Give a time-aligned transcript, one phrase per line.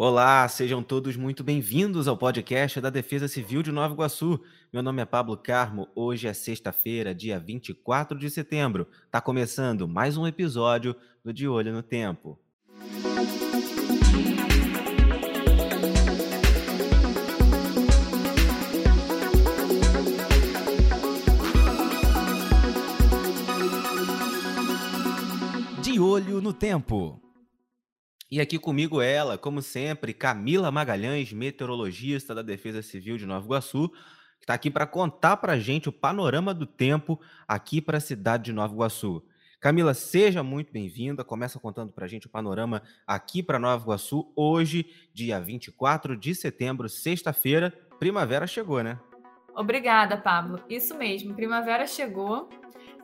[0.00, 4.40] Olá, sejam todos muito bem-vindos ao podcast da Defesa Civil de Nova Iguaçu.
[4.72, 5.88] Meu nome é Pablo Carmo.
[5.92, 8.86] Hoje é sexta-feira, dia 24 de setembro.
[9.10, 12.38] Tá começando mais um episódio do De Olho no Tempo.
[25.82, 27.27] De Olho no Tempo.
[28.30, 33.88] E aqui comigo ela, como sempre, Camila Magalhães, meteorologista da Defesa Civil de Nova Iguaçu,
[33.88, 38.00] que está aqui para contar para a gente o panorama do tempo aqui para a
[38.00, 39.24] cidade de Nova Iguaçu.
[39.58, 41.24] Camila, seja muito bem-vinda.
[41.24, 46.34] Começa contando para a gente o panorama aqui para Nova Iguaçu, hoje, dia 24 de
[46.34, 47.72] setembro, sexta-feira.
[47.98, 49.00] Primavera chegou, né?
[49.56, 50.62] Obrigada, Pablo.
[50.68, 52.48] Isso mesmo, primavera chegou.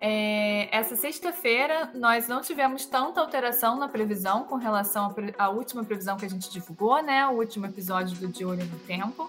[0.00, 6.16] É, essa sexta-feira nós não tivemos tanta alteração na previsão com relação à última previsão
[6.16, 7.26] que a gente divulgou, né?
[7.26, 9.28] O último episódio do De Olho no Tempo.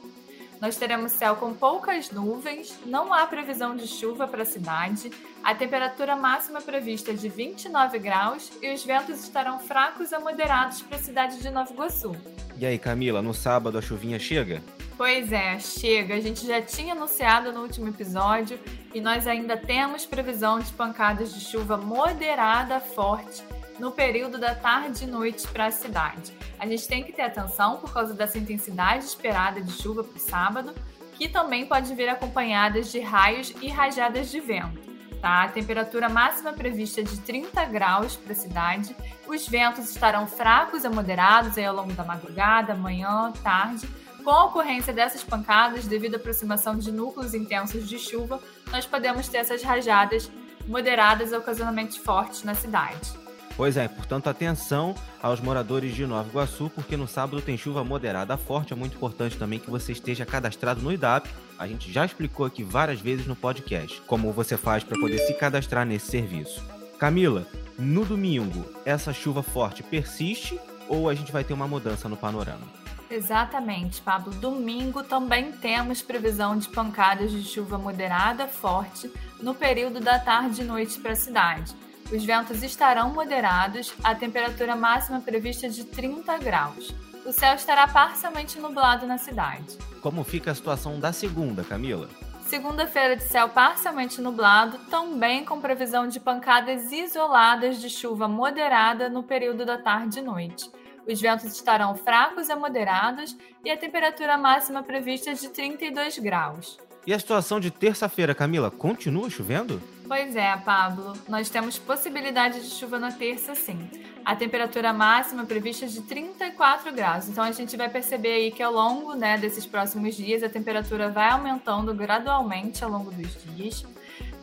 [0.62, 5.10] Nós teremos céu com poucas nuvens, não há previsão de chuva para a cidade,
[5.42, 10.82] a temperatura máxima prevista é de 29 graus e os ventos estarão fracos a moderados
[10.82, 12.14] para a cidade de Nova Iguaçu.
[12.58, 14.62] E aí, Camila, no sábado a chuvinha chega?
[15.00, 16.16] Pois é, chega.
[16.16, 18.60] A gente já tinha anunciado no último episódio
[18.94, 23.42] e nós ainda temos previsão de pancadas de chuva moderada a forte
[23.80, 26.34] no período da tarde e noite para a cidade.
[26.60, 30.20] A gente tem que ter atenção por causa dessa intensidade esperada de chuva para o
[30.20, 30.76] sábado,
[31.14, 34.82] que também pode vir acompanhadas de raios e rajadas de vento.
[35.22, 35.44] Tá?
[35.44, 38.94] A temperatura máxima prevista é de 30 graus para a cidade.
[39.26, 43.88] Os ventos estarão fracos a moderados aí ao longo da madrugada, manhã, tarde
[44.24, 48.40] com a ocorrência dessas pancadas, devido à aproximação de núcleos intensos de chuva,
[48.72, 50.32] nós podemos ter essas rajadas
[50.68, 53.12] moderadas ocasionalmente fortes na cidade.
[53.60, 58.38] Pois é, portanto, atenção aos moradores de Nova Iguaçu, porque no sábado tem chuva moderada
[58.38, 58.72] forte.
[58.72, 61.30] É muito importante também que você esteja cadastrado no IDAP.
[61.58, 65.34] A gente já explicou aqui várias vezes no podcast como você faz para poder se
[65.34, 66.64] cadastrar nesse serviço.
[66.98, 67.46] Camila,
[67.78, 72.79] no domingo, essa chuva forte persiste ou a gente vai ter uma mudança no panorama?
[73.10, 74.34] Exatamente, Pablo.
[74.34, 79.12] Domingo também temos previsão de pancadas de chuva moderada forte
[79.42, 81.76] no período da tarde e noite para a cidade.
[82.12, 86.94] Os ventos estarão moderados, a temperatura máxima prevista é de 30 graus.
[87.26, 89.78] O céu estará parcialmente nublado na cidade.
[90.02, 92.10] Como fica a situação da segunda, Camila?
[92.46, 99.22] Segunda-feira de céu parcialmente nublado, também com previsão de pancadas isoladas de chuva moderada no
[99.22, 100.72] período da tarde e noite.
[101.10, 106.78] Os ventos estarão fracos a moderados e a temperatura máxima prevista é de 32 graus.
[107.08, 109.82] E a situação de terça-feira, Camila, continua chovendo?
[110.08, 111.14] Pois é, Pablo.
[111.28, 113.90] Nós temos possibilidade de chuva na terça, sim.
[114.24, 117.28] A temperatura máxima prevista é de 34 graus.
[117.28, 121.10] Então a gente vai perceber aí que ao longo né, desses próximos dias a temperatura
[121.10, 123.84] vai aumentando gradualmente ao longo dos dias.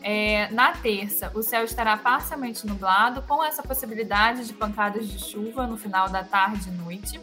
[0.08, 5.66] É, na terça, o céu estará parcialmente nublado, com essa possibilidade de pancadas de chuva
[5.66, 7.20] no final da tarde e noite,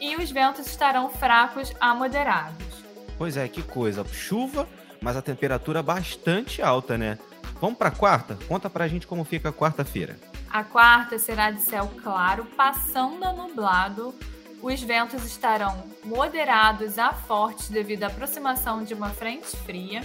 [0.00, 2.82] e os ventos estarão fracos a moderados.
[3.18, 4.06] Pois é, que coisa.
[4.06, 4.66] Chuva,
[5.02, 7.18] mas a temperatura bastante alta, né?
[7.60, 8.38] Vamos para quarta?
[8.48, 10.16] Conta para a gente como fica a quarta-feira.
[10.50, 14.14] A quarta será de céu claro, passando a nublado.
[14.62, 20.02] Os ventos estarão moderados a fortes devido à aproximação de uma frente fria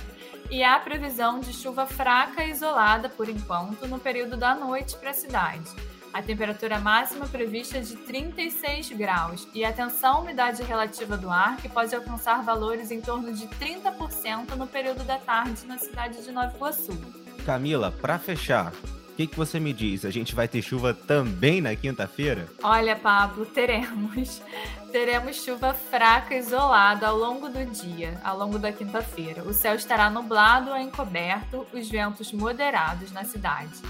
[0.50, 5.12] e há previsão de chuva fraca e isolada por enquanto no período da noite para
[5.12, 5.70] a cidade.
[6.12, 11.58] A temperatura máxima prevista é de 36 graus e atenção à umidade relativa do ar,
[11.58, 16.32] que pode alcançar valores em torno de 30% no período da tarde na cidade de
[16.32, 16.98] Nova Iguaçu.
[17.46, 18.74] Camila, para fechar,
[19.20, 20.06] que, que você me diz?
[20.06, 22.48] A gente vai ter chuva também na quinta-feira?
[22.64, 24.42] Olha, Pablo, teremos
[24.94, 29.44] teremos chuva fraca isolada ao longo do dia, ao longo da quinta-feira.
[29.44, 33.82] O céu estará nublado ou encoberto, os ventos moderados na cidade.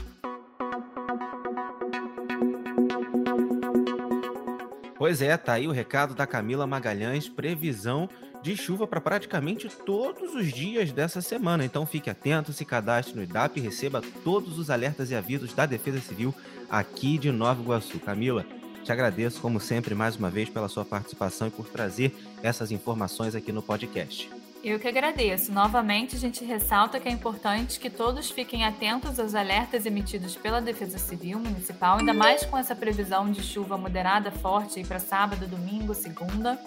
[4.98, 8.10] Pois é, tá aí o recado da Camila Magalhães, previsão
[8.42, 11.66] de chuva para praticamente todos os dias dessa semana.
[11.66, 15.66] Então fique atento, se cadastre no IDAP e receba todos os alertas e avisos da
[15.66, 16.34] Defesa Civil
[16.70, 18.00] aqui de Nova Iguaçu.
[18.00, 18.46] Camila,
[18.84, 23.36] te agradeço, como sempre, mais uma vez pela sua participação e por trazer essas informações
[23.36, 24.30] aqui no podcast.
[24.62, 25.54] Eu que agradeço.
[25.54, 30.60] Novamente, a gente ressalta que é importante que todos fiquem atentos aos alertas emitidos pela
[30.62, 35.94] Defesa Civil Municipal, ainda mais com essa previsão de chuva moderada forte para sábado, domingo,
[35.94, 36.60] segunda.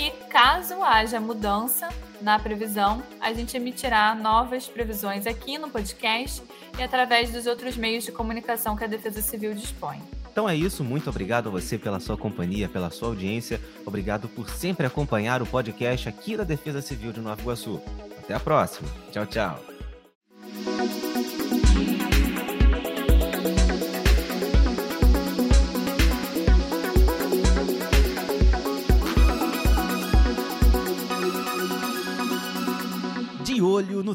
[0.00, 1.90] E caso haja mudança
[2.22, 6.42] na previsão, a gente emitirá novas previsões aqui no podcast
[6.78, 10.00] e através dos outros meios de comunicação que a Defesa Civil dispõe.
[10.32, 13.60] Então é isso, muito obrigado a você pela sua companhia, pela sua audiência.
[13.84, 17.78] Obrigado por sempre acompanhar o podcast aqui da Defesa Civil de Nova Iguaçu.
[18.18, 18.88] Até a próxima.
[19.12, 19.69] Tchau, tchau.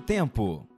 [0.05, 0.74] Tempo.